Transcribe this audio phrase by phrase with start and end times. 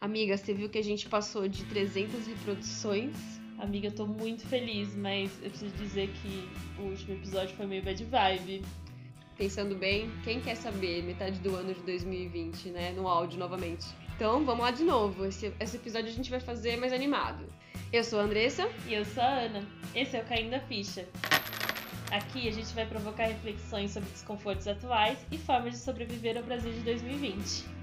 [0.00, 3.16] Amiga, você viu que a gente passou de 300 reproduções?
[3.58, 6.48] Amiga, eu tô muito feliz, mas eu preciso dizer que
[6.80, 8.64] o último episódio foi meio bad vibe.
[9.36, 12.92] Pensando bem, quem quer saber metade do ano de 2020, né?
[12.92, 13.86] No áudio novamente.
[14.14, 15.26] Então, vamos lá de novo.
[15.26, 17.44] Esse, esse episódio a gente vai fazer mais animado.
[17.92, 18.70] Eu sou a Andressa.
[18.86, 19.66] E eu sou a Ana.
[19.96, 21.08] Esse é o Caindo da Ficha.
[22.12, 26.72] Aqui a gente vai provocar reflexões sobre desconfortos atuais e formas de sobreviver ao Brasil
[26.72, 27.77] de 2020.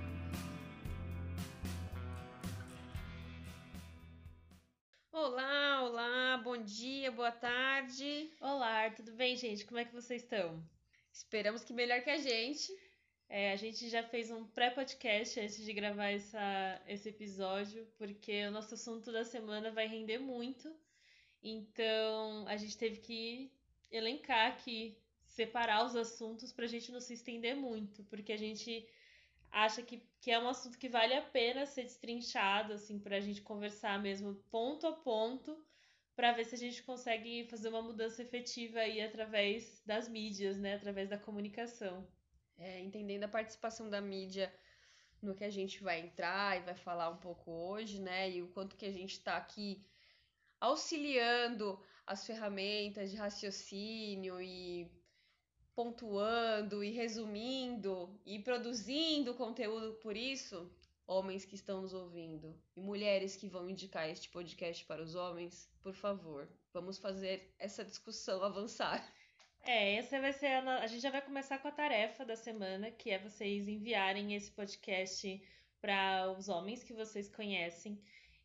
[6.66, 8.32] Dia, boa tarde.
[8.42, 9.64] Olá, tudo bem, gente?
[9.66, 10.68] Como é que vocês estão?
[11.14, 12.76] Esperamos que melhor que a gente.
[13.30, 18.52] É, a gente já fez um pré-podcast antes de gravar essa, esse episódio, porque o
[18.52, 20.76] nosso assunto da semana vai render muito.
[21.44, 23.52] Então, a gente teve que
[23.92, 28.88] elencar aqui, separar os assuntos para a gente não se estender muito, porque a gente
[29.52, 33.22] acha que, que é um assunto que vale a pena ser destrinchado, assim, para a
[33.22, 35.64] gente conversar mesmo ponto a ponto,
[36.16, 40.76] para ver se a gente consegue fazer uma mudança efetiva aí através das mídias, né,
[40.76, 42.08] através da comunicação.
[42.58, 44.54] É, entendendo a participação da mídia
[45.22, 48.48] no que a gente vai entrar e vai falar um pouco hoje, né, e o
[48.48, 49.86] quanto que a gente está aqui
[50.60, 54.90] auxiliando as ferramentas de raciocínio e
[55.76, 60.72] pontuando e resumindo e produzindo conteúdo por isso,
[61.08, 65.70] homens que estão nos ouvindo e mulheres que vão indicar este podcast para os homens,
[65.82, 69.14] por favor, vamos fazer essa discussão avançar.
[69.62, 72.92] É, essa vai ser a, a gente já vai começar com a tarefa da semana,
[72.92, 75.42] que é vocês enviarem esse podcast
[75.82, 78.02] para os homens que vocês conhecem.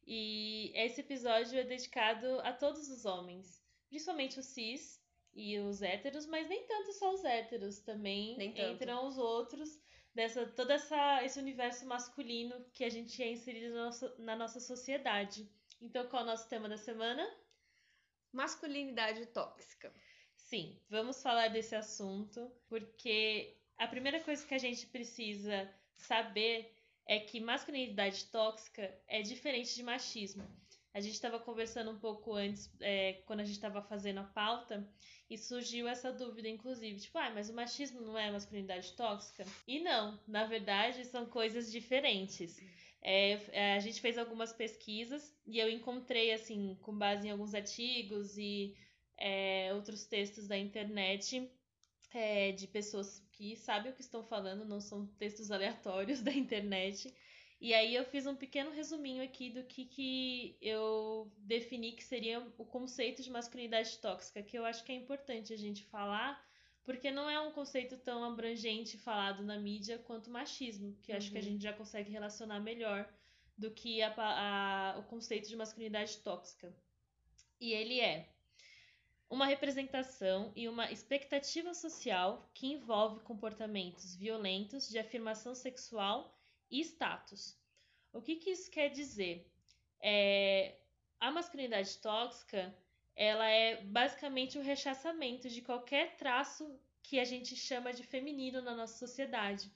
[0.06, 5.00] E esse episódio é dedicado a todos os homens, principalmente os cis
[5.32, 9.79] e os héteros, mas nem tanto só os héteros, também entram os outros
[10.14, 14.60] dessa todo essa, esse universo masculino que a gente é inserido na nossa, na nossa
[14.60, 15.48] sociedade.
[15.80, 17.26] Então, qual é o nosso tema da semana?
[18.32, 19.92] Masculinidade tóxica.
[20.36, 26.74] Sim, vamos falar desse assunto, porque a primeira coisa que a gente precisa saber
[27.06, 30.46] é que masculinidade tóxica é diferente de machismo.
[30.92, 34.86] A gente estava conversando um pouco antes, é, quando a gente estava fazendo a pauta,
[35.30, 39.46] e surgiu essa dúvida, inclusive, tipo, ah, mas o machismo não é masculinidade tóxica?
[39.66, 42.60] E não, na verdade, são coisas diferentes.
[43.00, 47.54] É, é, a gente fez algumas pesquisas e eu encontrei, assim, com base em alguns
[47.54, 48.76] artigos e
[49.16, 51.48] é, outros textos da internet,
[52.12, 57.14] é, de pessoas que sabem o que estão falando, não são textos aleatórios da internet.
[57.60, 62.40] E aí eu fiz um pequeno resuminho aqui do que, que eu defini que seria
[62.56, 66.42] o conceito de masculinidade tóxica, que eu acho que é importante a gente falar,
[66.82, 71.30] porque não é um conceito tão abrangente falado na mídia quanto machismo, que eu acho
[71.30, 71.46] que a uhum.
[71.46, 73.06] gente já consegue relacionar melhor
[73.58, 76.74] do que a, a, o conceito de masculinidade tóxica.
[77.60, 78.26] E ele é
[79.28, 86.39] uma representação e uma expectativa social que envolve comportamentos violentos de afirmação sexual
[86.70, 87.58] e status.
[88.12, 89.50] O que, que isso quer dizer?
[90.00, 90.76] É,
[91.18, 92.74] a masculinidade tóxica
[93.14, 98.74] ela é basicamente o rechaçamento de qualquer traço que a gente chama de feminino na
[98.74, 99.70] nossa sociedade.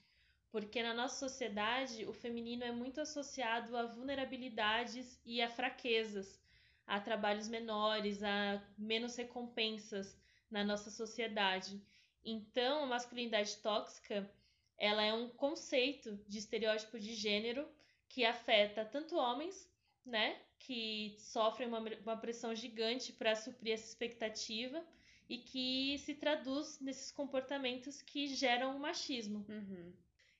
[0.50, 6.40] Porque na nossa sociedade o feminino é muito associado a vulnerabilidades e a fraquezas
[6.86, 10.16] a trabalhos menores, a menos recompensas
[10.50, 11.82] na nossa sociedade.
[12.24, 14.30] Então, a masculinidade tóxica,
[14.78, 17.68] ela é um conceito de estereótipo de gênero
[18.08, 19.68] que afeta tanto homens,
[20.04, 24.84] né, que sofrem uma, uma pressão gigante para suprir essa expectativa
[25.28, 29.44] e que se traduz nesses comportamentos que geram o machismo.
[29.48, 29.92] Uhum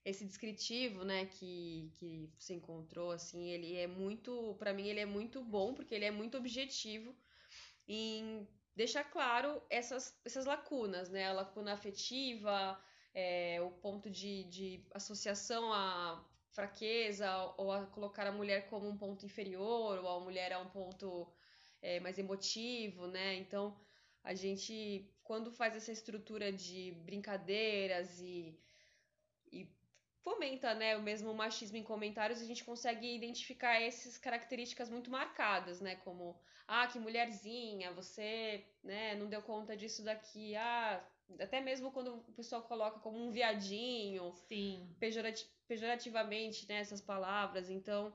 [0.04, 5.06] esse descritivo, né, que, que você encontrou, assim, ele é muito, para mim ele é
[5.06, 7.16] muito bom, porque ele é muito objetivo
[7.88, 8.46] em
[8.76, 12.78] deixar claro essas, essas lacunas, né, a lacuna afetiva,
[13.14, 18.96] é, o ponto de, de associação à fraqueza, ou a colocar a mulher como um
[18.96, 21.26] ponto inferior, ou a mulher a um ponto
[21.82, 23.76] é, mais emotivo, né, então
[24.22, 28.58] a gente, quando faz essa estrutura de brincadeiras e
[30.24, 35.82] fomenta, né, o mesmo machismo em comentários, a gente consegue identificar essas características muito marcadas,
[35.82, 36.34] né, como
[36.66, 41.04] ah, que mulherzinha, você, né, não deu conta disso daqui, ah,
[41.40, 44.88] até mesmo quando o pessoal coloca como um viadinho, Sim.
[44.98, 48.12] Pejorati pejorativamente, né, essas palavras, então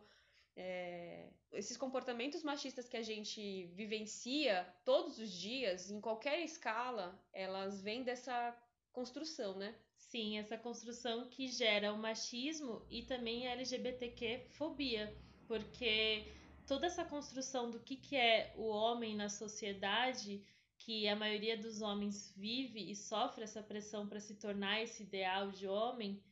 [0.55, 7.81] é, esses comportamentos machistas que a gente vivencia todos os dias, em qualquer escala, elas
[7.81, 8.55] vêm dessa
[8.91, 9.73] construção, né?
[9.95, 15.15] Sim, essa construção que gera o machismo e também a LGBTQ-fobia,
[15.47, 16.25] porque
[16.67, 20.43] toda essa construção do que, que é o homem na sociedade,
[20.79, 25.51] que a maioria dos homens vive e sofre essa pressão para se tornar esse ideal
[25.51, 26.23] de homem,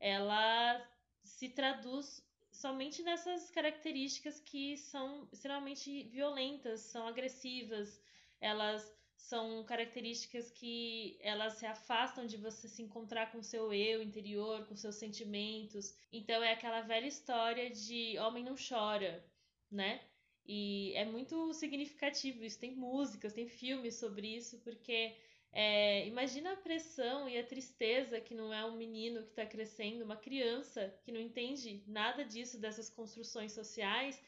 [0.00, 0.82] ela
[1.24, 8.00] se traduz somente nessas características que são extremamente violentas, são agressivas,
[8.40, 14.66] elas são características que elas se afastam de você se encontrar com seu eu interior,
[14.66, 15.94] com seus sentimentos.
[16.12, 19.24] Então é aquela velha história de homem não chora,
[19.70, 20.00] né?
[20.46, 22.58] E é muito significativo isso.
[22.58, 25.16] Tem músicas, tem filmes sobre isso, porque
[25.52, 30.04] é, imagina a pressão e a tristeza que não é um menino que está crescendo,
[30.04, 34.22] uma criança que não entende nada disso, dessas construções sociais,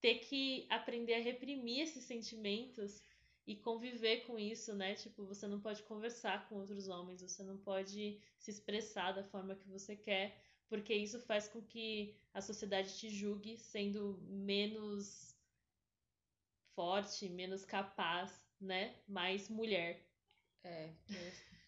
[0.00, 3.02] ter que aprender a reprimir esses sentimentos
[3.46, 4.94] e conviver com isso, né?
[4.94, 9.56] Tipo, você não pode conversar com outros homens, você não pode se expressar da forma
[9.56, 10.38] que você quer,
[10.68, 15.27] porque isso faz com que a sociedade te julgue sendo menos
[16.78, 18.30] forte, menos capaz,
[18.60, 18.94] né?
[19.08, 20.00] Mais mulher.
[20.62, 20.92] É,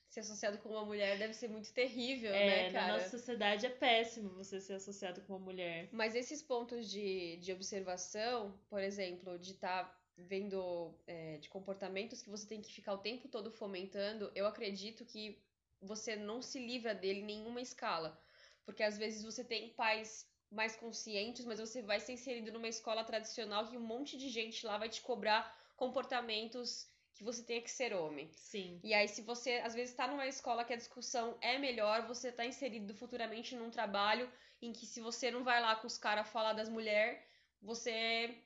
[0.09, 2.87] ser associado com uma mulher deve ser muito terrível, é, né, cara?
[2.87, 5.89] Na nossa sociedade é péssimo você ser associado com uma mulher.
[5.91, 12.23] Mas esses pontos de, de observação, por exemplo, de estar tá vendo é, de comportamentos
[12.23, 15.43] que você tem que ficar o tempo todo fomentando, eu acredito que
[15.83, 18.17] você não se livra dele em nenhuma escala.
[18.65, 23.05] Porque às vezes você tem pais mais conscientes, mas você vai ser inserido numa escola
[23.05, 27.71] tradicional que um monte de gente lá vai te cobrar comportamentos que você tenha que
[27.71, 28.31] ser homem.
[28.33, 28.81] Sim.
[28.83, 32.29] E aí, se você às vezes está numa escola que a discussão é melhor, você
[32.29, 34.31] está inserido futuramente num trabalho
[34.61, 37.19] em que se você não vai lá com os caras falar das mulheres,
[37.63, 37.91] você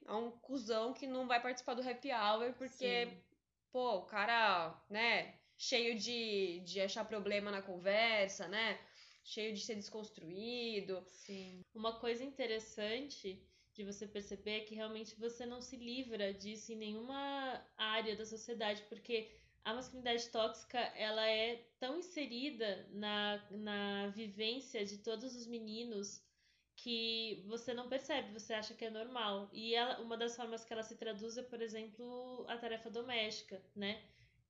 [0.07, 3.23] é um cuzão que não vai participar do happy hour porque, Sim.
[3.73, 8.79] pô, o cara, né, cheio de, de achar problema na conversa, né?
[9.25, 11.05] Cheio de ser desconstruído.
[11.11, 11.65] Sim.
[11.75, 13.43] Uma coisa interessante
[13.73, 18.83] de você perceber que realmente você não se livra disso em nenhuma área da sociedade,
[18.89, 19.31] porque
[19.65, 26.23] a masculinidade tóxica ela é tão inserida na, na vivência de todos os meninos
[26.77, 29.49] que você não percebe, você acha que é normal.
[29.53, 33.63] E ela, uma das formas que ela se traduz é, por exemplo, a tarefa doméstica,
[33.75, 34.03] né?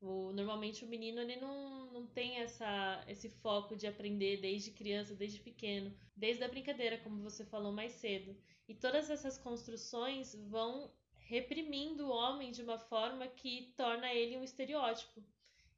[0.05, 5.15] O, normalmente o menino ele não, não tem essa, esse foco de aprender desde criança,
[5.15, 8.37] desde pequeno, desde a brincadeira, como você falou mais cedo.
[8.69, 14.45] E todas essas construções vão reprimindo o homem de uma forma que torna ele um
[14.45, 15.25] estereótipo.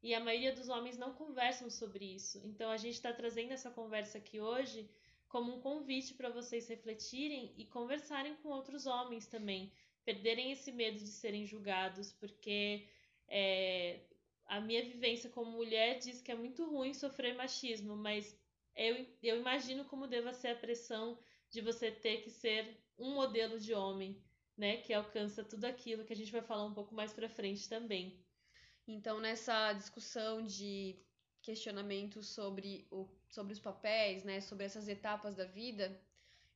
[0.03, 2.41] E a maioria dos homens não conversam sobre isso.
[2.45, 4.91] Então a gente está trazendo essa conversa aqui hoje
[5.29, 9.73] como um convite para vocês refletirem e conversarem com outros homens também.
[10.05, 12.89] Perderem esse medo de serem julgados, porque
[13.29, 14.01] é,
[14.47, 18.39] a minha vivência como mulher diz que é muito ruim sofrer machismo, mas
[18.75, 21.19] eu, eu imagino como deva ser a pressão
[21.51, 24.23] de você ter que ser um modelo de homem,
[24.57, 27.69] né, que alcança tudo aquilo que a gente vai falar um pouco mais para frente
[27.69, 28.19] também.
[28.87, 30.97] Então, nessa discussão de
[31.43, 36.01] questionamento sobre, o, sobre os papéis, né, sobre essas etapas da vida,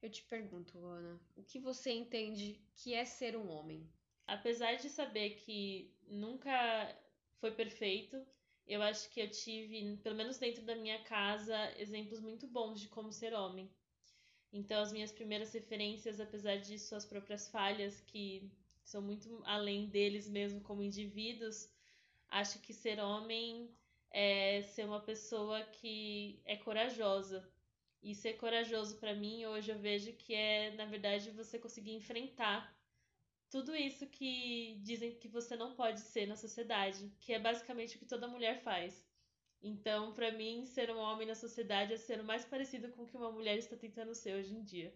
[0.00, 3.88] eu te pergunto, Ana, o que você entende que é ser um homem?
[4.26, 6.50] Apesar de saber que nunca
[7.40, 8.24] foi perfeito.
[8.66, 12.88] Eu acho que eu tive, pelo menos dentro da minha casa, exemplos muito bons de
[12.88, 13.68] como ser homem.
[14.52, 18.50] Então, as minhas primeiras referências, apesar de suas próprias falhas, que
[18.84, 21.68] são muito além deles mesmo como indivíduos,
[22.28, 23.70] acho que ser homem
[24.10, 27.48] é ser uma pessoa que é corajosa.
[28.02, 32.74] E ser corajoso para mim, hoje eu vejo que é, na verdade, você conseguir enfrentar
[33.50, 37.98] tudo isso que dizem que você não pode ser na sociedade, que é basicamente o
[37.98, 39.04] que toda mulher faz.
[39.62, 43.06] Então, para mim, ser um homem na sociedade é ser o mais parecido com o
[43.06, 44.94] que uma mulher está tentando ser hoje em dia.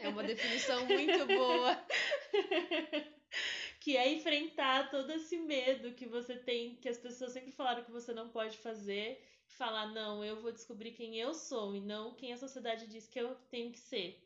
[0.00, 1.86] É uma definição muito boa.
[3.80, 7.90] que é enfrentar todo esse medo que você tem, que as pessoas sempre falaram que
[7.90, 12.14] você não pode fazer, e falar, não, eu vou descobrir quem eu sou e não
[12.14, 14.22] quem a sociedade diz que eu tenho que ser.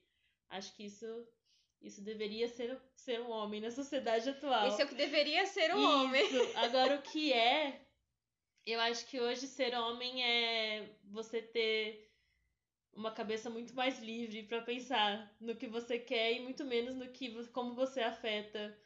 [0.48, 1.06] Acho que isso
[1.82, 4.68] isso deveria ser, ser um homem na sociedade atual.
[4.68, 5.88] Isso é o que deveria ser um Isso.
[5.88, 6.24] homem.
[6.56, 7.80] Agora, o que é.
[8.66, 12.10] Eu acho que hoje ser homem é você ter
[12.92, 17.08] uma cabeça muito mais livre para pensar no que você quer e muito menos no
[17.08, 18.76] que como você afeta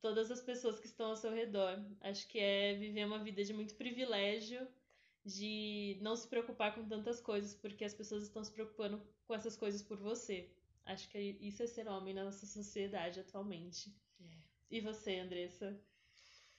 [0.00, 1.82] todas as pessoas que estão ao seu redor.
[2.00, 4.66] Acho que é viver uma vida de muito privilégio,
[5.24, 9.56] de não se preocupar com tantas coisas porque as pessoas estão se preocupando com essas
[9.56, 10.48] coisas por você.
[10.86, 13.94] Acho que isso é ser homem na nossa sociedade atualmente.
[14.20, 14.24] É.
[14.70, 15.80] E você, Andressa?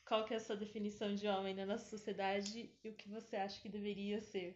[0.06, 3.36] Qual que é a sua definição de homem na nossa sociedade e o que você
[3.36, 4.56] acha que deveria ser?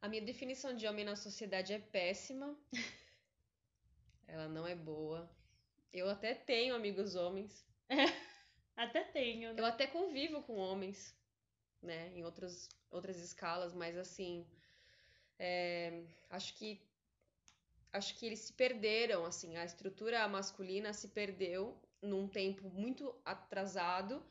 [0.00, 2.56] A minha definição de homem na sociedade é péssima.
[4.26, 5.30] Ela não é boa.
[5.92, 7.64] Eu até tenho amigos homens.
[8.76, 9.52] até tenho.
[9.52, 9.60] Né?
[9.60, 11.14] Eu até convivo com homens,
[11.80, 12.08] né?
[12.16, 14.46] Em outras, outras escalas, mas assim.
[15.38, 16.80] É, acho que.
[17.92, 19.56] Acho que eles se perderam, assim.
[19.56, 24.24] A estrutura masculina se perdeu num tempo muito atrasado.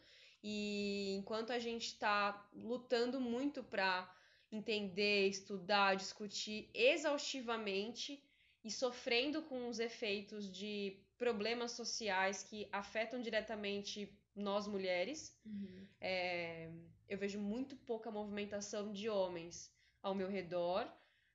[0.43, 4.11] E enquanto a gente está lutando muito para
[4.51, 8.23] entender, estudar, discutir exaustivamente
[8.63, 15.37] e sofrendo com os efeitos de problemas sociais que afetam diretamente nós mulheres.
[15.45, 15.87] Uhum.
[15.99, 16.71] É,
[17.07, 20.91] eu vejo muito pouca movimentação de homens ao meu redor,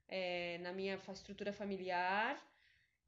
[0.08, 2.42] é, na minha estrutura familiar.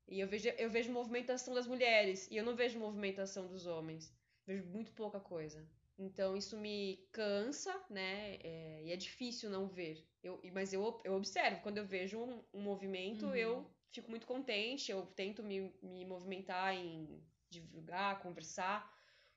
[0.06, 4.12] E eu vejo, eu vejo movimentação das mulheres e eu não vejo movimentação dos homens.
[4.46, 5.66] Vejo muito pouca coisa.
[5.98, 8.36] Então isso me cansa, né?
[8.36, 10.06] É, e é difícil não ver.
[10.22, 13.34] Eu, mas eu, eu observo, quando eu vejo um, um movimento, uhum.
[13.34, 18.90] eu fico muito contente, eu tento me, me movimentar em divulgar, conversar,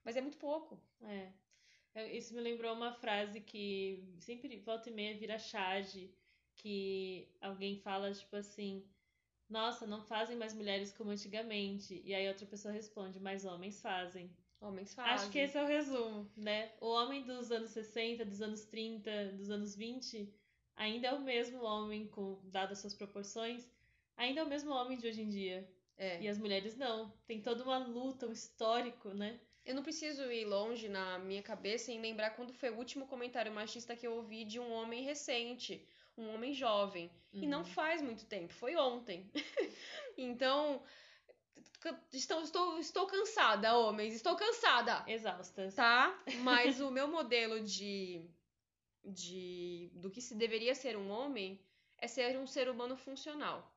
[0.03, 0.79] mas é muito pouco.
[1.01, 1.31] É.
[1.95, 2.17] é.
[2.17, 6.13] Isso me lembrou uma frase que sempre volta e meia vira charge,
[6.55, 8.86] que alguém fala tipo assim:
[9.50, 12.01] Nossa, não fazem mais mulheres como antigamente.
[12.05, 14.29] E aí outra pessoa responde: Mas homens fazem.
[14.60, 15.13] Homens fazem.
[15.13, 16.72] Acho que esse é o resumo, né?
[16.79, 20.31] O homem dos anos 60, dos anos 30, dos anos 20
[20.81, 23.70] ainda é o mesmo homem, com dadas suas proporções,
[24.17, 25.70] ainda é o mesmo homem de hoje em dia.
[25.98, 26.20] É.
[26.22, 27.13] E as mulheres não.
[27.27, 29.39] Tem toda uma luta, um histórico, né?
[29.63, 33.53] Eu não preciso ir longe na minha cabeça em lembrar quando foi o último comentário
[33.53, 37.11] machista que eu ouvi de um homem recente, um homem jovem.
[37.33, 37.43] Uhum.
[37.43, 37.65] E não uhum.
[37.65, 39.29] faz muito tempo, foi ontem.
[40.17, 40.81] então,
[42.13, 45.03] Estou, estou, estou cansada, homens, estou cansada.
[45.07, 45.71] Exausta.
[45.71, 46.15] Tá?
[46.43, 48.23] Mas o meu modelo de,
[49.03, 49.89] de.
[49.95, 51.59] do que se deveria ser um homem
[51.97, 53.75] é ser um ser humano funcional.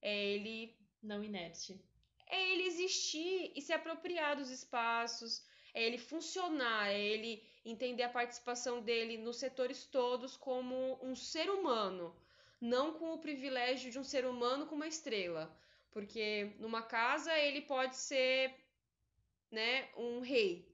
[0.00, 0.74] É ele.
[1.02, 1.78] Não inerte.
[2.26, 5.44] É ele existir e se apropriar dos espaços.
[5.74, 6.88] É ele funcionar.
[6.88, 12.14] É ele entender a participação dele nos setores todos como um ser humano.
[12.60, 15.56] Não com o privilégio de um ser humano com uma estrela
[15.92, 18.54] porque numa casa ele pode ser,
[19.50, 20.66] né, um rei,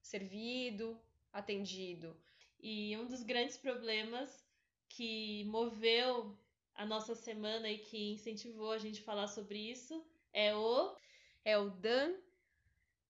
[0.00, 0.98] servido,
[1.32, 2.16] atendido.
[2.58, 4.44] E um dos grandes problemas
[4.88, 6.36] que moveu
[6.74, 10.96] a nossa semana e que incentivou a gente a falar sobre isso é o
[11.44, 12.14] é o Dan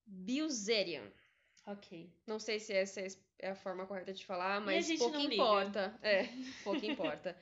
[0.05, 1.11] Bilzerian.
[1.67, 2.11] Ok.
[2.27, 3.01] Não sei se essa
[3.39, 5.99] é a forma correta de falar, mas pouco importa.
[6.01, 6.25] É,
[6.65, 7.37] pouco importa.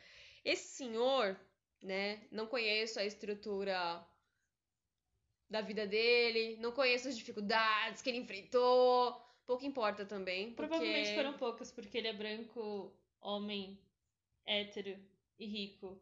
[0.44, 1.38] Esse senhor
[1.84, 2.18] né?
[2.32, 4.04] Não conheço a estrutura
[5.48, 9.22] da vida dele, não conheço as dificuldades que ele enfrentou.
[9.46, 10.52] Pouco importa também.
[10.54, 10.68] Porque...
[10.70, 13.78] Provavelmente foram poucas, porque ele é branco, homem,
[14.46, 14.98] hétero
[15.38, 16.00] e rico.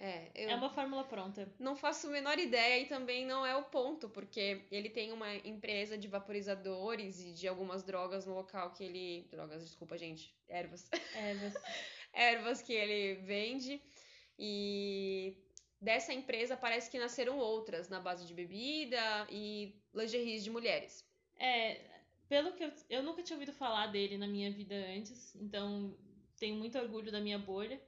[0.00, 0.50] É, eu...
[0.50, 1.52] é uma fórmula pronta.
[1.58, 5.34] Não faço a menor ideia e também não é o ponto, porque ele tem uma
[5.36, 9.28] empresa de vaporizadores e de algumas drogas no local que ele.
[9.28, 10.32] Drogas, desculpa, gente.
[10.48, 10.88] Ervas.
[11.14, 11.54] Ervas.
[12.14, 13.82] Ervas que ele vende.
[14.38, 15.36] E
[15.80, 21.04] dessa empresa parece que nasceram outras na base de bebida e lingeries de mulheres.
[21.36, 21.80] É,
[22.28, 25.96] pelo que eu, eu nunca tinha ouvido falar dele na minha vida antes, então
[26.38, 27.80] tenho muito orgulho da minha bolha,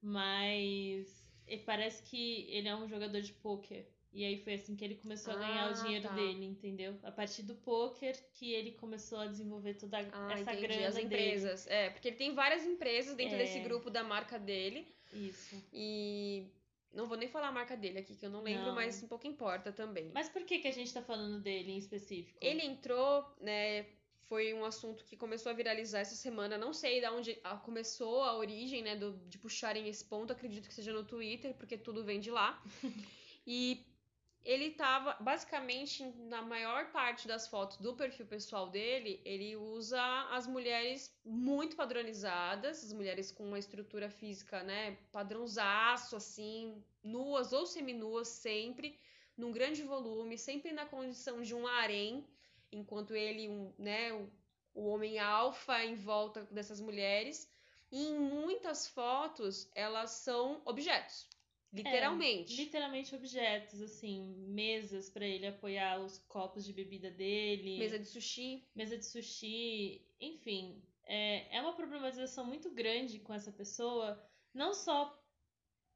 [0.00, 1.20] mas
[1.58, 3.86] parece que ele é um jogador de pôquer.
[4.12, 6.14] E aí foi assim que ele começou a ganhar ah, o dinheiro tá.
[6.14, 6.98] dele, entendeu?
[7.04, 10.66] A partir do poker que ele começou a desenvolver toda ah, essa entendi.
[10.66, 11.76] grana As empresas, dele.
[11.76, 13.38] é, porque ele tem várias empresas dentro é...
[13.38, 14.92] desse grupo da marca dele.
[15.12, 15.62] Isso.
[15.72, 16.48] E
[16.92, 18.74] não vou nem falar a marca dele aqui, que eu não lembro, não.
[18.74, 20.10] mas um pouco importa também.
[20.12, 22.36] Mas por que, que a gente tá falando dele em específico?
[22.40, 23.86] Ele entrou, né?
[24.30, 26.56] Foi um assunto que começou a viralizar essa semana.
[26.56, 27.34] Não sei de onde
[27.64, 28.94] começou a origem, né?
[28.94, 30.32] Do, de puxarem esse ponto.
[30.32, 32.62] Acredito que seja no Twitter, porque tudo vem de lá.
[33.44, 33.84] e
[34.44, 40.46] ele estava basicamente na maior parte das fotos do perfil pessoal dele, ele usa as
[40.46, 48.28] mulheres muito padronizadas, as mulheres com uma estrutura física, né, padrãozaço assim, nuas ou seminuas
[48.28, 48.96] sempre,
[49.36, 52.24] num grande volume, sempre na condição de um harém,
[52.72, 54.30] enquanto ele, um, né, o,
[54.74, 57.50] o homem alfa em volta dessas mulheres.
[57.90, 61.28] E em muitas fotos elas são objetos.
[61.72, 62.52] Literalmente.
[62.52, 67.78] É, literalmente objetos, assim, mesas para ele apoiar os copos de bebida dele.
[67.78, 68.68] Mesa de sushi.
[68.74, 70.04] Mesa de sushi.
[70.20, 74.20] Enfim, é, é uma problematização muito grande com essa pessoa,
[74.52, 75.16] não só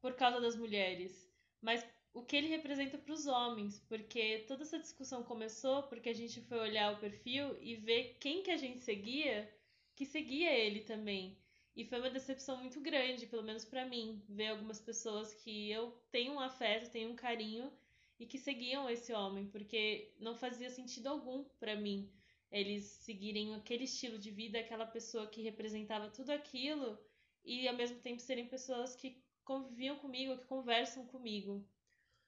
[0.01, 1.29] por causa das mulheres,
[1.61, 6.13] mas o que ele representa para os homens, porque toda essa discussão começou porque a
[6.13, 9.53] gente foi olhar o perfil e ver quem que a gente seguia,
[9.93, 11.37] que seguia ele também.
[11.75, 15.91] E foi uma decepção muito grande, pelo menos para mim, ver algumas pessoas que eu
[16.09, 17.69] tenho um afeto, tenho um carinho
[18.17, 22.09] e que seguiam esse homem, porque não fazia sentido algum para mim
[22.49, 26.97] eles seguirem aquele estilo de vida, aquela pessoa que representava tudo aquilo
[27.43, 31.67] e ao mesmo tempo serem pessoas que conviviam comigo, que conversam comigo.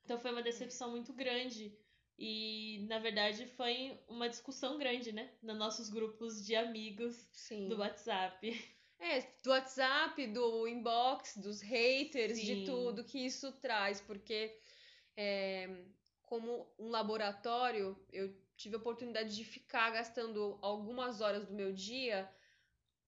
[0.07, 1.77] Então foi uma decepção muito grande
[2.17, 7.67] e na verdade foi uma discussão grande, né, nos nossos grupos de amigos Sim.
[7.67, 8.77] do WhatsApp.
[8.99, 12.45] É, do WhatsApp, do inbox, dos haters, Sim.
[12.45, 14.57] de tudo que isso traz, porque
[15.17, 15.83] é,
[16.23, 22.33] como um laboratório, eu tive a oportunidade de ficar gastando algumas horas do meu dia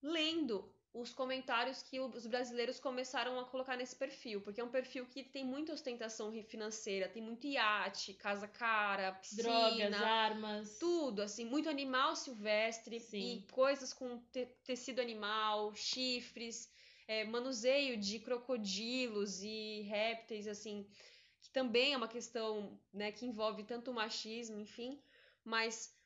[0.04, 5.06] lendo os comentários que os brasileiros começaram a colocar nesse perfil, porque é um perfil
[5.06, 11.46] que tem muita ostentação financeira, tem muito iate, casa cara, piscina, drogas, armas, tudo, assim,
[11.46, 13.46] muito animal silvestre Sim.
[13.48, 16.72] e coisas com te tecido animal, chifres,
[17.08, 20.88] é, manuseio de crocodilos e répteis, assim,
[21.40, 25.00] que também é uma questão, né, que envolve tanto o machismo, enfim,
[25.44, 25.99] mas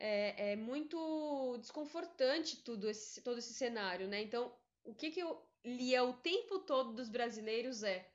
[0.00, 4.22] é, é muito desconfortante tudo esse, todo esse cenário, né?
[4.22, 4.52] Então,
[4.82, 8.10] o que, que eu lia o tempo todo dos brasileiros é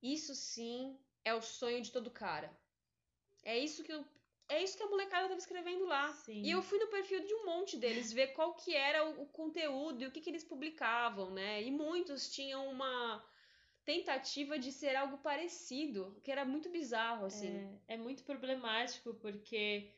[0.00, 2.50] isso sim é o sonho de todo cara.
[3.44, 4.04] É isso que eu,
[4.48, 6.12] é isso que a molecada estava escrevendo lá.
[6.12, 6.42] Sim.
[6.42, 9.26] E eu fui no perfil de um monte deles ver qual que era o, o
[9.26, 11.62] conteúdo e o que, que eles publicavam, né?
[11.62, 13.24] E muitos tinham uma
[13.84, 17.78] tentativa de ser algo parecido, que era muito bizarro, assim.
[17.88, 19.90] É, é muito problemático porque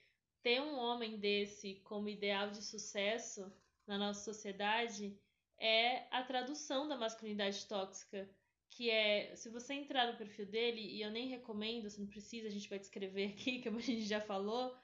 [0.44, 3.50] ter um homem desse como ideal de sucesso
[3.86, 5.18] na nossa sociedade
[5.58, 8.28] é a tradução da masculinidade tóxica.
[8.68, 12.48] Que é, se você entrar no perfil dele, e eu nem recomendo, você não precisa,
[12.48, 14.76] a gente vai descrever aqui, como a gente já falou,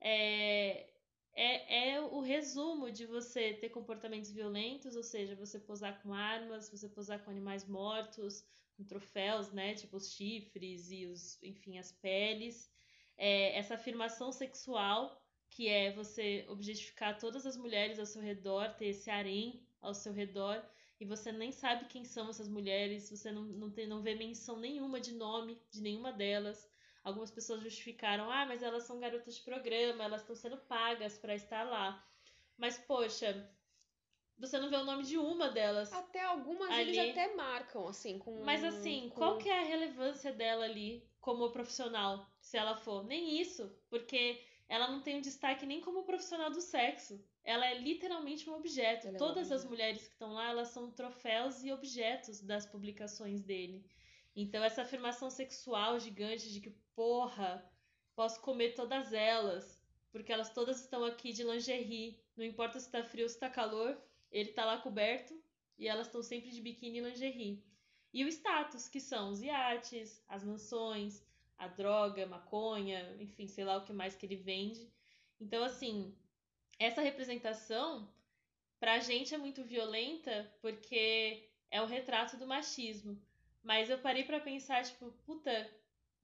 [0.00, 0.90] é,
[1.34, 6.68] é, é o resumo de você ter comportamentos violentos, ou seja, você posar com armas,
[6.68, 8.44] você posar com animais mortos,
[8.76, 12.70] com troféus, né, tipo os chifres e os, enfim, as peles,
[13.16, 18.86] é, essa afirmação sexual, que é você objetificar todas as mulheres ao seu redor, ter
[18.86, 20.62] esse harém ao seu redor,
[20.98, 24.58] e você nem sabe quem são essas mulheres, você não, não, tem, não vê menção
[24.58, 26.68] nenhuma de nome de nenhuma delas.
[27.04, 31.34] Algumas pessoas justificaram, ah, mas elas são garotas de programa, elas estão sendo pagas para
[31.34, 32.04] estar lá.
[32.56, 33.48] Mas, poxa,
[34.38, 35.92] você não vê o nome de uma delas.
[35.92, 36.98] Até algumas ali.
[36.98, 38.42] eles até marcam, assim, com.
[38.42, 39.16] Mas assim, com...
[39.16, 43.04] qual que é a relevância dela ali como profissional, se ela for?
[43.04, 47.20] Nem isso, porque ela não tem um destaque nem como profissional do sexo.
[47.42, 49.08] Ela é literalmente um objeto.
[49.08, 52.64] Ela é Todas é as mulheres que estão lá, elas são troféus e objetos das
[52.64, 53.84] publicações dele.
[54.34, 57.68] Então, essa afirmação sexual gigante de que, porra,
[58.14, 59.82] posso comer todas elas,
[60.12, 63.50] porque elas todas estão aqui de lingerie, não importa se tá frio ou se tá
[63.50, 65.34] calor, ele tá lá coberto
[65.76, 67.64] e elas estão sempre de biquíni e lingerie.
[68.12, 71.26] E o status, que são os iates, as mansões,
[71.58, 74.90] a droga, maconha, enfim, sei lá o que mais que ele vende.
[75.40, 76.14] Então, assim,
[76.78, 78.08] essa representação
[78.78, 83.20] pra gente é muito violenta porque é o retrato do machismo.
[83.62, 85.70] Mas eu parei para pensar, tipo, puta,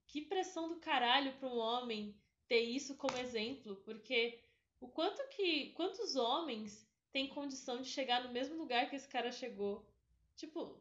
[0.07, 2.15] que pressão do caralho para um homem
[2.47, 4.39] ter isso como exemplo, porque
[4.79, 9.31] o quanto que quantos homens têm condição de chegar no mesmo lugar que esse cara
[9.31, 9.85] chegou?
[10.35, 10.79] Tipo,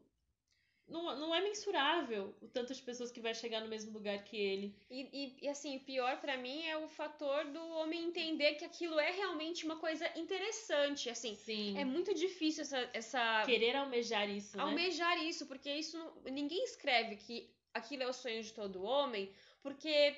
[0.89, 4.37] não, não é mensurável o tanto de pessoas que vai chegar no mesmo lugar que
[4.37, 4.75] ele.
[4.91, 8.99] E, e, e assim, pior para mim é o fator do homem entender que aquilo
[9.01, 11.35] é realmente uma coisa interessante, assim.
[11.35, 11.79] Sim.
[11.79, 12.91] É muito difícil essa...
[12.93, 13.43] essa...
[13.45, 14.63] Querer almejar isso, né?
[14.63, 15.99] Almejar isso, porque isso...
[16.25, 20.15] Ninguém escreve que aquilo é o sonho de todo homem, porque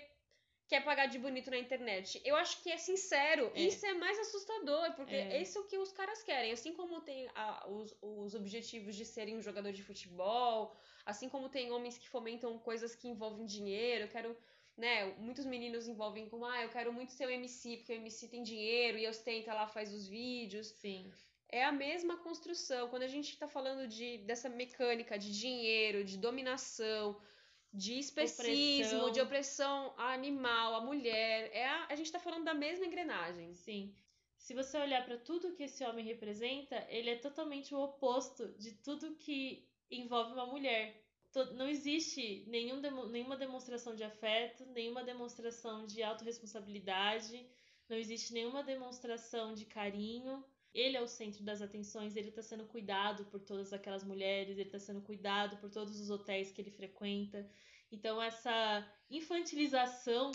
[0.69, 2.21] quer pagar de bonito na internet.
[2.25, 3.51] Eu acho que é sincero.
[3.55, 3.63] É.
[3.63, 5.41] Isso é mais assustador, porque é.
[5.41, 6.53] esse é o que os caras querem.
[6.53, 10.75] Assim como tem a, os, os objetivos de serem um jogador de futebol,
[11.05, 14.05] assim como tem homens que fomentam coisas que envolvem dinheiro.
[14.05, 14.37] Eu quero.
[14.77, 18.27] Né, muitos meninos envolvem como, ah, eu quero muito ser o MC, porque o MC
[18.27, 20.67] tem dinheiro e ostenta lá, faz os vídeos.
[20.67, 21.09] Sim.
[21.49, 22.89] É a mesma construção.
[22.89, 27.17] Quando a gente tá falando de, dessa mecânica de dinheiro, de dominação,
[27.75, 29.11] de especismo, opressão.
[29.11, 31.51] de opressão animal, a mulher.
[31.53, 33.53] É a, a gente está falando da mesma engrenagem.
[33.53, 33.93] Sim.
[34.39, 38.73] Se você olhar para tudo que esse homem representa, ele é totalmente o oposto de
[38.73, 41.03] tudo que envolve uma mulher.
[41.57, 47.45] Não existe nenhum, nenhuma demonstração de afeto, nenhuma demonstração de autorresponsabilidade,
[47.89, 50.45] não existe nenhuma demonstração de carinho.
[50.75, 54.69] Ele é o centro das atenções, ele está sendo cuidado por todas aquelas mulheres, ele
[54.69, 57.49] está sendo cuidado por todos os hotéis que ele frequenta.
[57.93, 60.33] Então, essa infantilização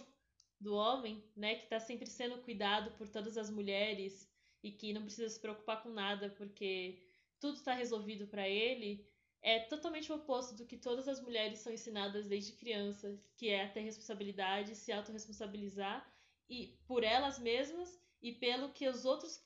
[0.60, 4.30] do homem, né, que está sempre sendo cuidado por todas as mulheres
[4.64, 7.02] e que não precisa se preocupar com nada porque
[7.40, 9.06] tudo está resolvido para ele,
[9.42, 13.68] é totalmente o oposto do que todas as mulheres são ensinadas desde criança, que é
[13.68, 16.06] ter responsabilidade, se autorresponsabilizar
[16.50, 19.42] e por elas mesmas e pelo que os outros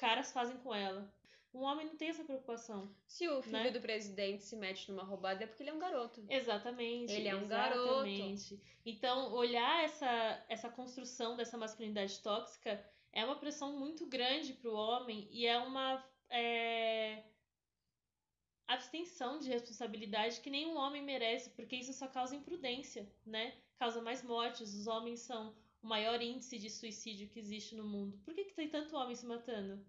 [0.00, 1.12] caras fazem com ela.
[1.52, 2.94] Um homem não tem essa preocupação.
[3.06, 3.70] Se o filho né?
[3.70, 6.24] do presidente se mete numa roubada é porque ele é um garoto.
[6.28, 7.12] Exatamente.
[7.12, 8.54] Ele é um exatamente.
[8.54, 8.70] garoto.
[8.86, 12.82] Então, olhar essa, essa construção dessa masculinidade tóxica
[13.12, 17.24] é uma pressão muito grande para o homem e é uma é,
[18.68, 23.54] abstenção de responsabilidade que nenhum homem merece, porque isso só causa imprudência, né?
[23.76, 24.72] Causa mais mortes.
[24.72, 28.18] Os homens são o maior índice de suicídio que existe no mundo.
[28.24, 29.84] Por que, que tem tanto homem se matando?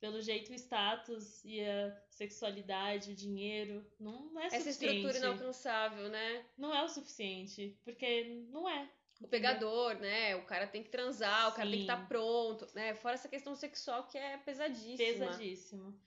[0.00, 4.96] pelo jeito o status e a sexualidade, o dinheiro, não é Essa suficiente.
[4.96, 6.44] estrutura inalcançável, né?
[6.56, 8.88] Não é o suficiente, porque não é.
[9.20, 10.36] O pegador, né?
[10.36, 12.94] O cara tem que transar, o cara tem que estar tá pronto, né?
[12.94, 14.96] Fora essa questão sexual que é pesadíssima.
[14.96, 16.00] Pesadíssimo.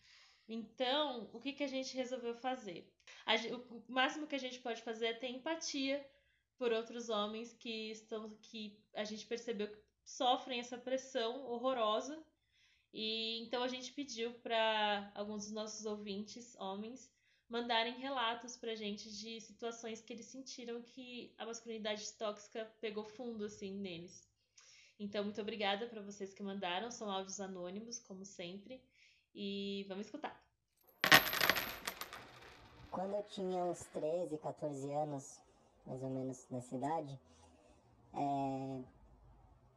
[0.47, 2.91] Então, o que, que a gente resolveu fazer?
[3.25, 6.05] A, o máximo que a gente pode fazer é ter empatia
[6.59, 12.21] por outros homens que estão que a gente percebeu que sofrem essa pressão horrorosa
[12.93, 17.09] e então a gente pediu para alguns dos nossos ouvintes, homens,
[17.47, 23.45] mandarem relatos pra gente de situações que eles sentiram que a masculinidade tóxica pegou fundo
[23.45, 24.27] assim neles.
[24.99, 28.83] Então, muito obrigada para vocês que mandaram, são áudios anônimos, como sempre,
[29.33, 30.43] e vamos escutar.
[32.91, 35.39] Quando eu tinha uns 13, 14 anos,
[35.85, 37.19] mais ou menos nessa idade,
[38.13, 38.81] é...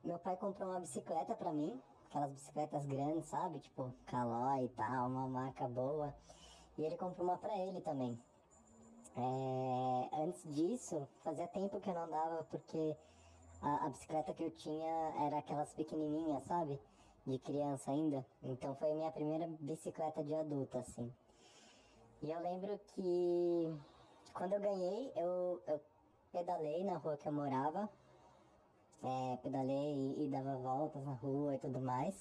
[0.04, 3.58] meu pai comprou uma bicicleta para mim, aquelas bicicletas grandes, sabe?
[3.60, 6.14] Tipo, Caloi e tal, uma marca boa.
[6.76, 8.18] E ele comprou uma pra ele também.
[9.14, 12.96] É, antes disso, fazia tempo que eu não andava porque
[13.60, 16.80] a, a, bicicleta que eu tinha era aquelas pequenininhas, sabe?
[17.26, 18.24] De criança ainda.
[18.42, 21.12] Então foi minha primeira bicicleta de adulto, assim.
[22.22, 23.78] E eu lembro que
[24.32, 25.80] quando eu ganhei, eu, eu
[26.32, 27.88] pedalei na rua que eu morava
[29.02, 32.14] é, pedalei e, e, dava voltas na rua e tudo mais.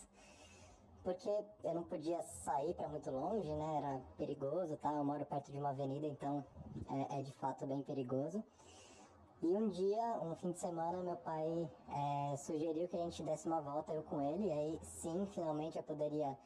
[1.04, 1.30] Porque
[1.64, 3.78] eu não podia sair para muito longe, né?
[3.78, 4.92] Era perigoso, tá?
[4.94, 6.44] Eu moro perto de uma avenida, então
[6.90, 8.44] é, é de fato bem perigoso.
[9.42, 13.48] E um dia, um fim de semana, meu pai é, sugeriu que a gente desse
[13.48, 14.48] uma volta, eu com ele.
[14.48, 16.38] E aí, sim, finalmente eu poderia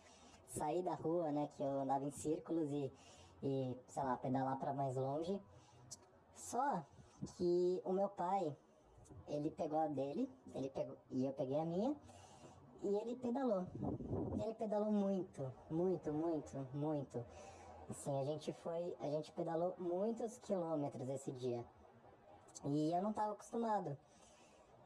[0.47, 1.49] sair da rua, né?
[1.57, 2.91] Que eu andava em círculos e,
[3.43, 5.37] e sei lá, pedalar para mais longe.
[6.33, 6.81] Só
[7.33, 8.55] que o meu pai,
[9.27, 11.95] ele pegou a dele, ele pegou, e eu peguei a minha,
[12.81, 13.65] e ele pedalou.
[14.43, 17.25] Ele pedalou muito, muito, muito, muito.
[17.89, 21.63] Assim, a gente foi, a gente pedalou muitos quilômetros esse dia.
[22.63, 23.97] E eu não estava acostumado,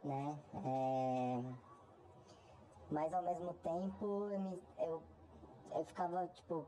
[0.03, 0.39] né?
[0.65, 1.43] É...
[2.91, 5.03] Mas ao mesmo tempo eu, me, eu,
[5.75, 6.65] eu ficava, tipo,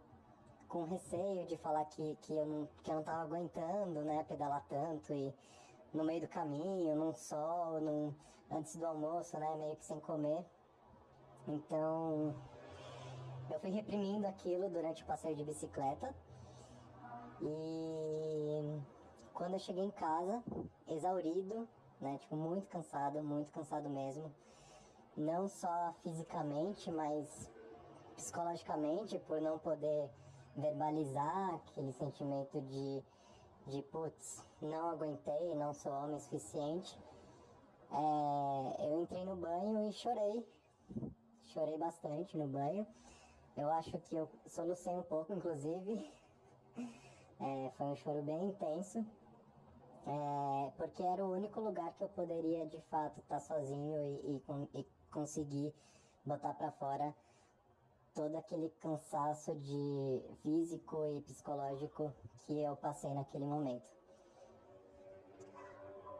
[0.67, 4.63] com receio de falar que, que, eu não, que eu não tava aguentando, né, pedalar
[4.69, 5.33] tanto e
[5.93, 8.13] no meio do caminho, num sol, num,
[8.49, 9.55] antes do almoço, né?
[9.57, 10.45] Meio que sem comer.
[11.47, 12.35] Então,
[13.49, 16.13] eu fui reprimindo aquilo durante o passeio de bicicleta.
[17.41, 18.81] E
[19.33, 20.43] quando eu cheguei em casa,
[20.87, 21.67] exaurido,
[21.99, 22.17] né?
[22.19, 24.31] Tipo, muito cansado, muito cansado mesmo.
[25.17, 27.51] Não só fisicamente, mas
[28.15, 30.09] psicologicamente, por não poder
[30.55, 33.03] verbalizar aquele sentimento de
[33.67, 36.97] de putz, não aguentei, não sou homem suficiente.
[37.91, 40.47] É, eu entrei no banho e chorei.
[41.45, 42.87] Chorei bastante no banho.
[43.55, 46.11] Eu acho que eu solucei um pouco, inclusive.
[47.43, 49.03] É, foi um choro bem intenso.
[50.05, 54.43] É, porque era o único lugar que eu poderia de fato estar sozinho e,
[54.75, 55.73] e, e conseguir
[56.23, 57.15] botar para fora
[58.13, 62.13] todo aquele cansaço de físico e psicológico
[62.45, 63.89] que eu passei naquele momento.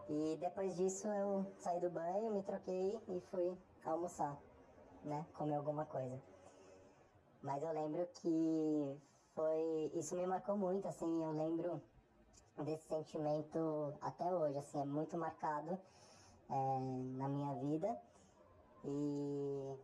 [0.09, 4.37] E depois disso eu saí do banho, me troquei e fui almoçar,
[5.03, 5.25] né?
[5.33, 6.21] Comer alguma coisa.
[7.41, 9.01] Mas eu lembro que
[9.33, 9.91] foi.
[9.93, 11.81] Isso me marcou muito, assim, eu lembro
[12.63, 15.79] desse sentimento até hoje, assim, é muito marcado
[16.49, 16.79] é,
[17.17, 17.97] na minha vida.
[18.83, 19.75] E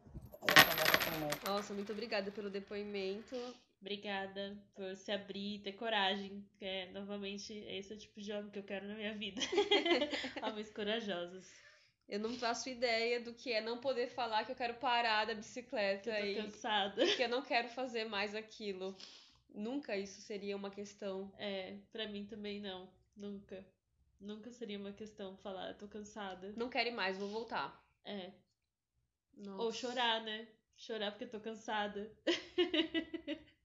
[1.46, 3.36] nossa, muito obrigada pelo depoimento.
[3.80, 6.44] Obrigada por se abrir, ter coragem.
[6.60, 9.42] É, novamente, esse é o tipo de homem que eu quero na minha vida.
[10.44, 11.48] Homens corajosos.
[12.08, 15.36] Eu não faço ideia do que é não poder falar que eu quero parar da
[15.36, 16.10] bicicleta.
[16.20, 17.06] Eu tô cansada.
[17.16, 18.96] Que eu não quero fazer mais aquilo.
[19.54, 21.32] Nunca isso seria uma questão.
[21.38, 22.90] É, pra mim também não.
[23.16, 23.66] Nunca.
[24.20, 26.54] Nunca seria uma questão falar, tô cansada.
[26.56, 27.86] Não quero ir mais, vou voltar.
[28.04, 28.32] É.
[29.36, 29.64] Nossa.
[29.64, 30.48] Ou chorar, né?
[30.78, 32.10] Chorar porque tô cansada.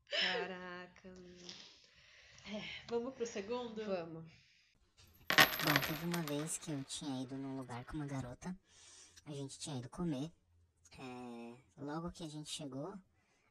[0.09, 1.09] Caraca.
[2.47, 3.85] É, vamos pro segundo?
[3.85, 4.25] Vamos.
[5.29, 8.57] Bom, teve uma vez que eu tinha ido num lugar com uma garota.
[9.27, 10.33] A gente tinha ido comer.
[10.99, 12.95] É, logo que a gente chegou,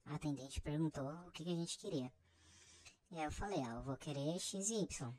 [0.05, 2.11] a atendente perguntou o que, que a gente queria.
[3.11, 5.13] E aí eu falei, ah, eu vou querer X e Y.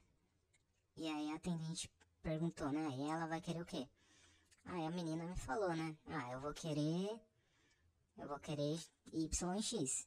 [0.97, 1.89] E aí a atendente
[2.23, 2.89] perguntou, né?
[2.97, 3.89] E ela vai querer o quê?
[4.65, 5.97] Aí a menina me falou, né?
[6.09, 7.21] Ah, eu vou querer.
[8.17, 8.79] Eu vou querer
[9.13, 10.07] Y e X.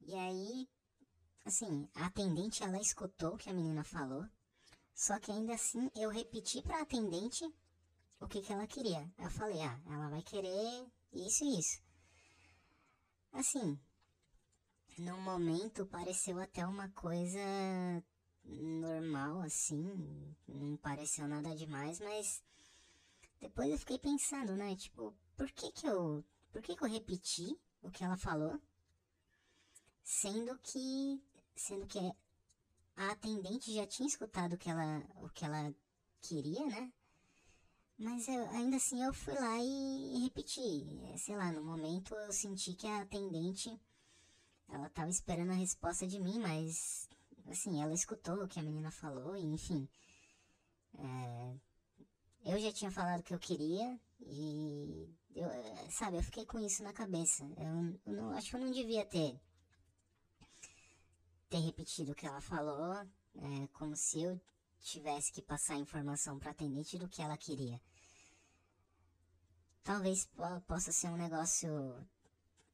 [0.00, 0.68] E aí,
[1.44, 4.26] assim, a atendente ela escutou o que a menina falou.
[4.94, 7.44] Só que ainda assim eu repeti pra atendente
[8.20, 9.10] o que, que ela queria.
[9.18, 11.82] Eu falei, ah, ela vai querer isso e isso.
[13.32, 13.78] Assim,
[14.98, 17.38] no momento pareceu até uma coisa
[18.44, 22.42] normal, assim, não pareceu nada demais, mas
[23.40, 26.24] depois eu fiquei pensando, né, tipo, por que que eu,
[26.56, 28.58] por que que eu repeti o que ela falou?
[30.02, 31.22] Sendo que,
[31.54, 31.98] sendo que
[32.96, 35.74] a atendente já tinha escutado o que ela, o que ela
[36.22, 36.90] queria, né?
[37.98, 40.86] Mas eu, ainda assim eu fui lá e, repeti.
[41.18, 43.78] Sei lá, no momento eu senti que a atendente
[44.70, 47.06] ela tava esperando a resposta de mim, mas
[47.48, 49.86] assim, ela escutou o que a menina falou, e enfim.
[50.94, 51.54] É,
[52.46, 56.82] eu já tinha falado o que eu queria e eu, sabe, eu fiquei com isso
[56.82, 57.44] na cabeça.
[57.58, 59.38] Eu, eu não, acho que eu não devia ter
[61.48, 64.40] ter repetido o que ela falou, é, como se eu
[64.80, 67.80] tivesse que passar a informação para atendente do que ela queria.
[69.84, 70.28] Talvez
[70.66, 71.68] possa ser um negócio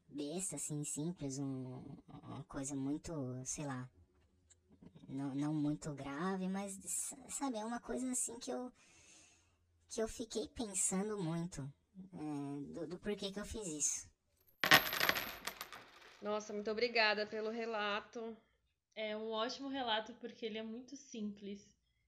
[0.09, 1.83] besta, assim, simples, um,
[2.23, 3.13] uma coisa muito,
[3.45, 3.91] sei lá,
[5.09, 6.79] não, não muito grave, mas,
[7.29, 8.73] sabe, é uma coisa assim que eu,
[9.91, 11.71] que eu fiquei pensando muito
[12.15, 14.13] é, do, do porquê que eu fiz isso.
[16.23, 18.37] Nossa, muito obrigada pelo relato.
[18.95, 21.61] É um ótimo relato porque ele é muito simples.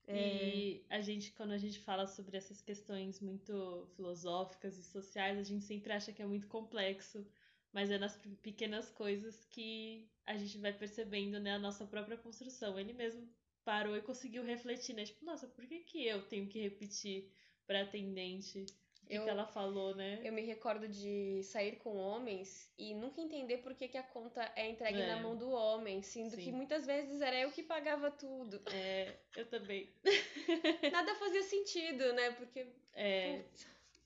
[0.06, 0.16] É.
[0.16, 5.42] E a gente, quando a gente fala sobre essas questões muito filosóficas e sociais, a
[5.42, 7.26] gente sempre acha que é muito complexo.
[7.72, 12.78] Mas é nas pequenas coisas que a gente vai percebendo, né, a nossa própria construção.
[12.78, 13.28] Ele mesmo
[13.64, 15.04] parou e conseguiu refletir, né?
[15.04, 17.32] Tipo, nossa, por que, que eu tenho que repetir
[17.66, 18.64] para atendente
[19.08, 20.20] eu, que ela falou, né?
[20.24, 24.50] Eu me recordo de sair com homens e nunca entender por que, que a conta
[24.56, 25.06] é entregue é.
[25.06, 26.42] na mão do homem, sendo Sim.
[26.42, 28.60] que muitas vezes era eu que pagava tudo.
[28.72, 29.88] É, eu também.
[30.92, 32.30] Nada fazia sentido, né?
[32.32, 32.66] Porque.
[32.94, 33.42] É.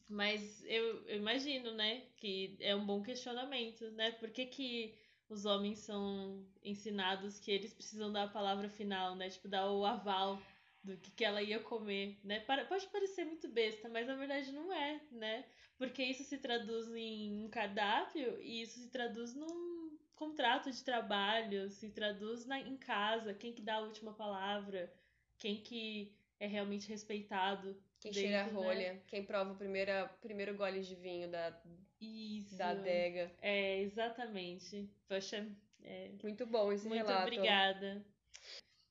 [0.09, 4.13] Mas eu, eu, imagino, né, que é um bom questionamento, né?
[4.13, 4.95] Por que, que
[5.29, 9.29] os homens são ensinados que eles precisam dar a palavra final, né?
[9.29, 10.41] Tipo, dar o aval
[10.83, 12.41] do que, que ela ia comer, né?
[12.41, 15.45] Pode parecer muito besta, mas na verdade não é, né?
[15.77, 21.71] Porque isso se traduz em um cardápio e isso se traduz num contrato de trabalho,
[21.71, 24.93] se traduz na, em casa, quem que dá a última palavra,
[25.38, 27.77] quem que é realmente respeitado.
[28.01, 28.53] Quem dentro, cheira a né?
[28.53, 29.01] rolha, né?
[29.07, 31.57] quem prova o primeiro, primeiro gole de vinho da,
[32.01, 32.57] Isso.
[32.57, 33.31] da adega.
[33.41, 34.88] É, exatamente.
[35.09, 35.47] Poxa,
[35.83, 36.11] é...
[36.23, 37.23] Muito bom esse Muito relato.
[37.23, 38.05] Muito obrigada.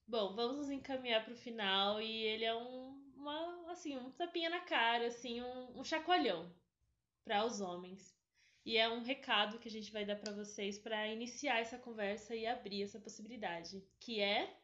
[0.07, 4.49] Bom, vamos nos encaminhar para o final e ele é um, uma, assim, um tapinha
[4.49, 6.49] na cara, assim, um, um chacoalhão
[7.25, 8.15] para os homens.
[8.65, 12.33] E é um recado que a gente vai dar para vocês para iniciar essa conversa
[12.33, 14.57] e abrir essa possibilidade, que é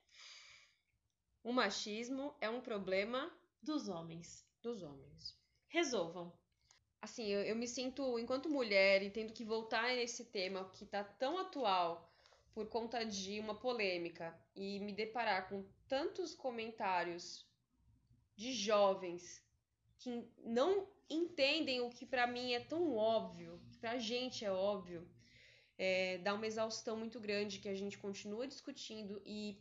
[1.44, 3.30] o machismo é um problema
[3.62, 4.48] dos homens.
[4.62, 5.38] Dos homens.
[5.68, 6.32] Resolvam.
[7.02, 11.04] Assim, eu, eu me sinto, enquanto mulher, e tendo que voltar nesse tema que tá
[11.04, 12.13] tão atual
[12.54, 17.46] por conta de uma polêmica e me deparar com tantos comentários
[18.36, 19.44] de jovens
[20.00, 25.08] que não entendem o que para mim é tão óbvio, que pra gente é óbvio,
[25.78, 29.60] é, dá uma exaustão muito grande que a gente continua discutindo e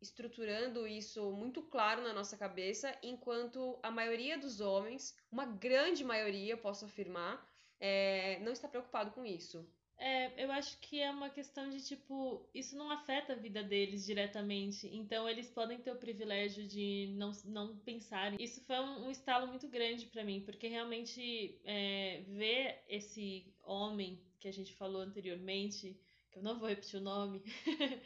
[0.00, 6.56] estruturando isso muito claro na nossa cabeça, enquanto a maioria dos homens, uma grande maioria,
[6.56, 9.64] posso afirmar, é, não está preocupado com isso.
[10.04, 14.04] É, eu acho que é uma questão de tipo, isso não afeta a vida deles
[14.04, 18.38] diretamente, então eles podem ter o privilégio de não, não pensar.
[18.40, 24.20] Isso foi um, um estalo muito grande para mim, porque realmente é, ver esse homem
[24.40, 25.96] que a gente falou anteriormente,
[26.32, 27.40] que eu não vou repetir o nome,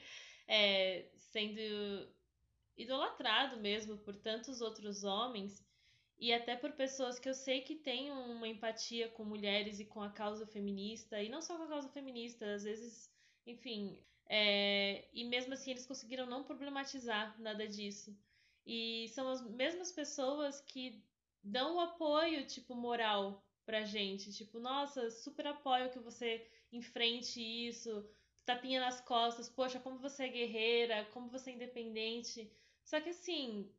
[0.47, 2.13] é, sendo
[2.77, 5.66] idolatrado mesmo por tantos outros homens
[6.19, 10.03] e até por pessoas que eu sei que têm uma empatia com mulheres e com
[10.03, 13.11] a causa feminista, e não só com a causa feminista, às vezes,
[13.47, 14.03] enfim.
[14.29, 18.17] É, e mesmo assim eles conseguiram não problematizar nada disso.
[18.65, 21.05] E são as mesmas pessoas que
[21.43, 24.33] dão o apoio, tipo, moral pra gente.
[24.33, 28.09] Tipo, nossa, super apoio que você enfrente isso,
[28.45, 32.51] tapinha nas costas, poxa, como você é guerreira, como você é independente.
[32.85, 33.71] Só que assim,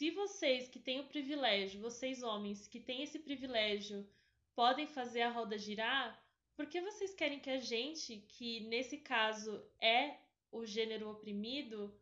[0.00, 4.08] se vocês que têm o privilégio, vocês homens que têm esse privilégio,
[4.54, 6.18] podem fazer a roda girar,
[6.56, 10.16] por que vocês querem que a gente, que nesse caso é
[10.50, 11.94] o gênero oprimido,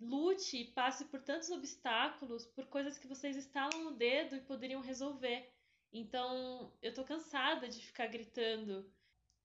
[0.00, 4.80] lute e passe por tantos obstáculos por coisas que vocês estalam no dedo e poderiam
[4.80, 5.48] resolver?
[5.92, 8.92] Então, eu tô cansada de ficar gritando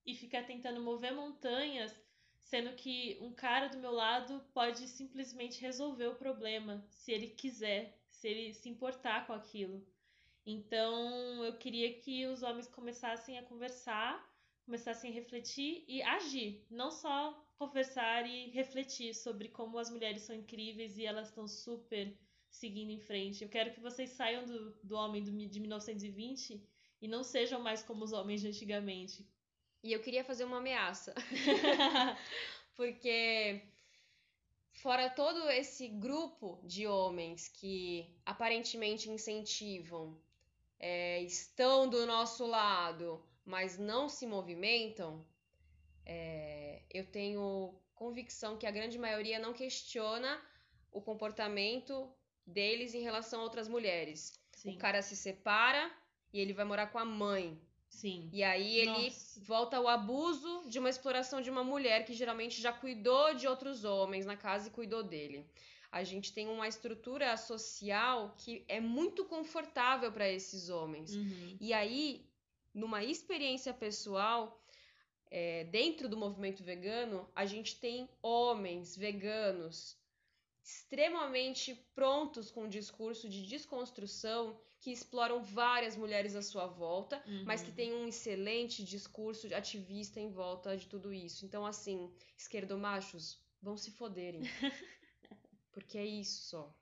[0.04, 1.96] e ficar tentando mover montanhas,
[2.44, 7.98] sendo que um cara do meu lado pode simplesmente resolver o problema, se ele quiser,
[8.10, 9.86] se ele se importar com aquilo.
[10.46, 14.24] Então, eu queria que os homens começassem a conversar,
[14.66, 20.36] começassem a refletir e agir, não só conversar e refletir sobre como as mulheres são
[20.36, 22.18] incríveis e elas estão super
[22.50, 23.44] seguindo em frente.
[23.44, 26.62] Eu quero que vocês saiam do, do homem do, de 1920
[27.02, 29.28] e não sejam mais como os homens de antigamente.
[29.84, 31.14] E eu queria fazer uma ameaça.
[32.76, 33.62] Porque
[34.72, 40.18] fora todo esse grupo de homens que aparentemente incentivam,
[40.80, 45.26] é, estão do nosso lado, mas não se movimentam,
[46.06, 50.42] é, eu tenho convicção que a grande maioria não questiona
[50.92, 52.14] o comportamento
[52.46, 54.38] deles em relação a outras mulheres.
[54.52, 54.76] Sim.
[54.76, 55.92] O cara se separa
[56.34, 57.62] e ele vai morar com a mãe.
[57.94, 58.30] Sim.
[58.34, 59.40] E aí ele Nossa.
[59.42, 63.86] volta ao abuso de uma exploração de uma mulher que geralmente já cuidou de outros
[63.86, 65.46] homens na casa e cuidou dele.
[65.92, 71.16] A gente tem uma estrutura social que é muito confortável para esses homens.
[71.16, 71.58] Uhum.
[71.62, 72.26] E aí,
[72.74, 74.60] numa experiência pessoal,
[75.30, 79.96] é, dentro do movimento vegano, a gente tem homens veganos
[80.64, 87.46] extremamente prontos com o discurso de desconstrução que exploram várias mulheres à sua volta, uhum.
[87.46, 91.46] mas que tem um excelente discurso de ativista em volta de tudo isso.
[91.46, 94.42] Então, assim, esquerdomachos, vão se foderem.
[95.72, 96.76] Porque é isso só.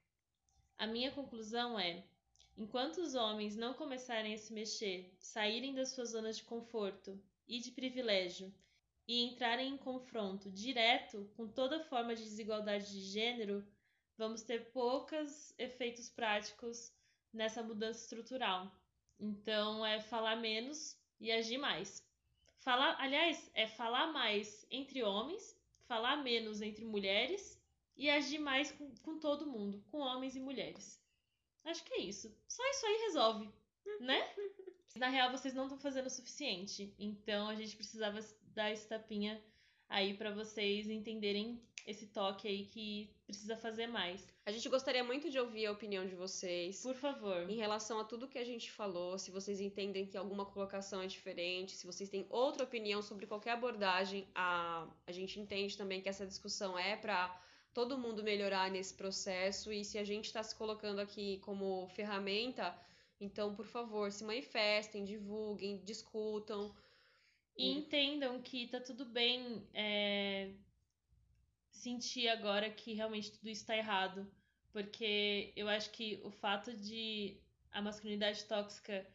[0.79, 2.03] A minha conclusão é:
[2.57, 7.59] enquanto os homens não começarem a se mexer, saírem das suas zonas de conforto e
[7.59, 8.51] de privilégio
[9.07, 13.63] e entrarem em confronto direto com toda forma de desigualdade de gênero,
[14.17, 16.91] vamos ter poucos efeitos práticos
[17.33, 18.71] nessa mudança estrutural.
[19.19, 22.03] Então é falar menos e agir mais.
[22.59, 27.59] Falar, aliás, é falar mais entre homens, falar menos entre mulheres
[27.95, 31.01] e agir mais com, com todo mundo, com homens e mulheres.
[31.63, 32.35] Acho que é isso.
[32.47, 33.49] Só isso aí resolve,
[33.99, 34.35] né?
[34.95, 36.93] Na real, vocês não estão fazendo o suficiente.
[36.99, 38.19] Então a gente precisava
[38.53, 39.41] dar esse tapinha
[39.87, 44.27] aí para vocês entenderem esse toque aí que precisa fazer mais.
[44.45, 46.81] A gente gostaria muito de ouvir a opinião de vocês.
[46.81, 47.49] Por favor.
[47.49, 51.07] Em relação a tudo que a gente falou, se vocês entendem que alguma colocação é
[51.07, 56.09] diferente, se vocês têm outra opinião sobre qualquer abordagem, a, a gente entende também que
[56.09, 57.39] essa discussão é para
[57.73, 62.77] todo mundo melhorar nesse processo e se a gente está se colocando aqui como ferramenta,
[63.21, 66.73] então, por favor, se manifestem, divulguem, discutam.
[67.55, 70.49] E entendam que tá tudo bem é,
[71.71, 74.29] sentir agora que realmente tudo está errado.
[74.71, 77.37] Porque eu acho que o fato de
[77.71, 79.05] a masculinidade tóxica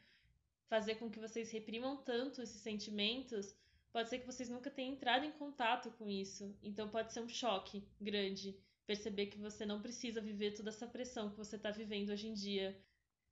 [0.69, 3.55] fazer com que vocês reprimam tanto esses sentimentos,
[3.93, 6.55] pode ser que vocês nunca tenham entrado em contato com isso.
[6.63, 11.31] Então pode ser um choque grande perceber que você não precisa viver toda essa pressão
[11.31, 12.79] que você está vivendo hoje em dia.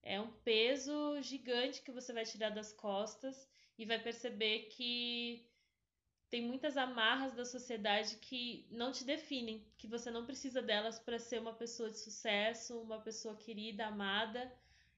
[0.02, 5.46] É um peso gigante que você vai tirar das costas e vai perceber que
[6.34, 11.16] tem muitas amarras da sociedade que não te definem, que você não precisa delas para
[11.16, 14.52] ser uma pessoa de sucesso, uma pessoa querida, amada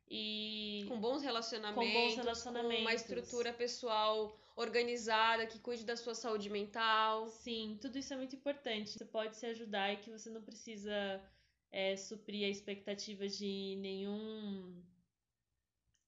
[0.09, 2.77] e com bons relacionamentos, com, bons relacionamentos.
[2.77, 7.29] com uma estrutura pessoal organizada, que cuide da sua saúde mental.
[7.29, 8.92] Sim, tudo isso é muito importante.
[8.92, 11.22] Você pode se ajudar e que você não precisa
[11.70, 14.83] é, suprir a expectativa de nenhum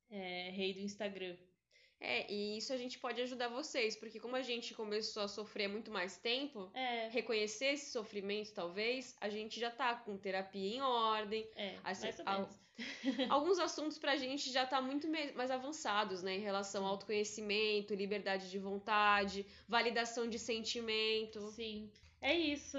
[0.08, 1.36] é, rei do Instagram.
[2.00, 5.66] É, e isso a gente pode ajudar vocês, porque como a gente começou a sofrer
[5.66, 7.08] há muito mais tempo, é.
[7.08, 11.48] reconhecer esse sofrimento, talvez, a gente já tá com terapia em ordem.
[11.56, 12.68] É, assim, mais ou menos.
[13.28, 16.36] alguns assuntos pra gente já tá muito mais avançados, né?
[16.36, 21.40] Em relação ao autoconhecimento, liberdade de vontade, validação de sentimento.
[21.50, 21.90] Sim.
[22.20, 22.78] É isso.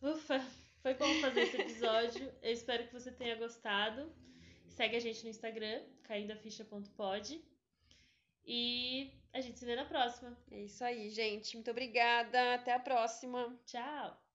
[0.00, 0.40] Ufa,
[0.80, 2.32] foi bom fazer esse episódio.
[2.40, 4.12] Eu espero que você tenha gostado.
[4.68, 7.42] Segue a gente no Instagram, caindaficha.pod.
[8.44, 10.36] E a gente se vê na próxima.
[10.50, 11.54] É isso aí, gente.
[11.56, 12.54] Muito obrigada.
[12.54, 13.58] Até a próxima.
[13.66, 14.29] Tchau.